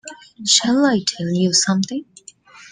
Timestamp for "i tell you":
0.83-1.53